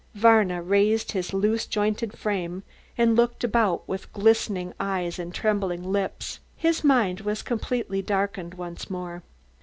Varna 0.15 0.63
raised 0.63 1.11
his 1.11 1.31
loose 1.31 1.67
jointed 1.67 2.17
frame 2.17 2.63
and 2.97 3.15
looked 3.15 3.43
about 3.43 3.87
with 3.87 4.11
glistening 4.13 4.73
eyes 4.79 5.19
and 5.19 5.31
trembling 5.31 5.83
lips. 5.91 6.39
His 6.57 6.83
mind 6.83 7.21
was 7.21 7.43
completely 7.43 8.01
darkened 8.01 8.55
once 8.55 8.89
more. 8.89 9.21